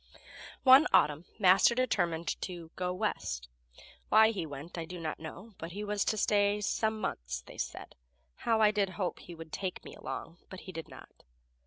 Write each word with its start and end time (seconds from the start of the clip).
One 0.63 0.87
autumn 0.91 1.25
Master 1.37 1.75
determined 1.75 2.41
to 2.41 2.71
"go 2.75 2.91
West." 2.91 3.47
Why 4.09 4.31
he 4.31 4.47
went 4.47 4.75
I 4.75 4.83
do 4.85 4.99
not 4.99 5.19
know, 5.19 5.53
but 5.59 5.73
he 5.73 5.83
was 5.83 6.03
to 6.05 6.17
stay 6.17 6.59
"some 6.61 6.99
months," 6.99 7.43
they 7.45 7.59
said. 7.59 7.93
How 8.37 8.61
I 8.61 8.71
did 8.71 8.89
hope 8.97 9.19
he 9.19 9.35
would 9.35 9.51
take 9.53 9.85
me 9.85 9.93
along, 9.93 10.39
but 10.49 10.61
he 10.61 10.71
did 10.71 10.87
not. 10.89 11.23